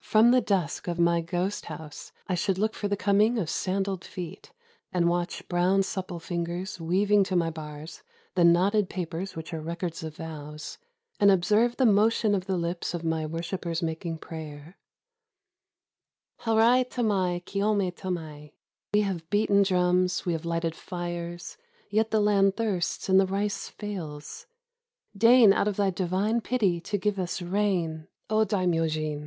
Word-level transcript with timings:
From 0.00 0.30
the 0.30 0.40
dusk 0.40 0.88
of 0.88 0.98
my 0.98 1.20
ghost 1.20 1.66
house 1.66 2.10
I 2.26 2.34
should 2.34 2.56
look 2.56 2.72
for 2.74 2.88
the 2.88 2.96
coming 2.96 3.36
of 3.38 3.50
sandaled 3.50 4.02
feet, 4.02 4.50
and 4.94 5.10
watch 5.10 5.46
brown 5.46 5.82
supple 5.82 6.18
fingers 6.20 6.80
weaving 6.80 7.22
to 7.24 7.36
my 7.36 7.50
bars 7.50 8.02
the 8.34 8.44
knotted 8.44 8.88
papers 8.88 9.36
which 9.36 9.52
are 9.52 9.60
records 9.60 10.02
of 10.02 10.16
vows, 10.16 10.78
and 11.20 11.30
observe 11.30 11.76
the 11.76 11.84
motion 11.84 12.34
of 12.34 12.46
the 12.46 12.56
lips 12.56 12.94
of 12.94 13.04
my 13.04 13.26
worshipers 13.26 13.82
making 13.82 14.16
prayer:——" 14.16 14.78
Harai 16.46 16.88
tamai 16.88 17.44
kiyotne 17.44 17.92
tamaef... 17.94 18.52
We 18.94 19.02
have 19.02 19.28
beaten 19.28 19.64
drums, 19.64 20.24
we 20.24 20.32
have 20.32 20.46
lighted 20.46 20.74
fires; 20.74 21.58
yet 21.90 22.10
the 22.10 22.20
land 22.20 22.56
thirsts 22.56 23.10
and 23.10 23.20
the 23.20 23.26
rice 23.26 23.68
fails. 23.68 24.46
Deign 25.14 25.52
out 25.52 25.68
of 25.68 25.76
thy 25.76 25.90
divine 25.90 26.40
pity 26.40 26.80
to 26.80 26.96
give 26.96 27.18
us 27.18 27.42
rain, 27.42 28.08
O 28.30 28.46
Daimyojin!" 28.46 29.16